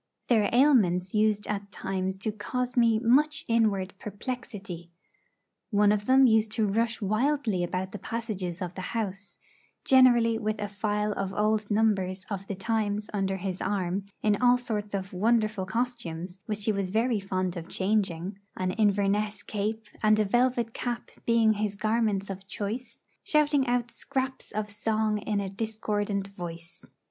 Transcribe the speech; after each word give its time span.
Their 0.29 0.49
ailments 0.51 1.13
used 1.13 1.45
at 1.45 1.71
times 1.71 2.17
to 2.25 2.31
cause 2.31 2.75
me 2.75 2.97
much 2.97 3.45
inward 3.47 3.93
perplexity. 3.99 4.89
One 5.69 5.91
of 5.91 6.07
them 6.07 6.25
used 6.25 6.51
to 6.53 6.65
rush 6.65 7.01
wildly 7.03 7.63
about 7.63 7.91
the 7.91 7.99
passages 7.99 8.63
of 8.63 8.73
the 8.73 8.81
house 8.97 9.37
generally 9.85 10.39
with 10.39 10.59
a 10.59 10.67
file 10.67 11.13
of 11.13 11.35
old 11.35 11.69
numbers 11.69 12.25
of 12.31 12.47
the 12.47 12.55
'Times' 12.55 13.11
under 13.13 13.37
his 13.37 13.61
arm, 13.61 14.07
in 14.23 14.35
all 14.41 14.57
sorts 14.57 14.95
of 14.95 15.13
wonderful 15.13 15.67
costumes, 15.67 16.39
which 16.47 16.65
he 16.65 16.71
was 16.71 16.89
very 16.89 17.19
fond 17.19 17.55
of 17.55 17.69
changing, 17.69 18.39
an 18.57 18.71
Inverness 18.71 19.43
cape 19.43 19.85
and 20.01 20.19
a 20.19 20.25
velvet 20.25 20.73
cap 20.73 21.11
being 21.27 21.53
his 21.53 21.75
garments 21.75 22.31
of 22.31 22.47
choice 22.47 23.01
shouting 23.23 23.67
out 23.67 23.91
scraps 23.91 24.51
of 24.51 24.71
song 24.71 25.19
in 25.19 25.39
a 25.39 25.47
discordant 25.47 26.29
voice. 26.29 26.85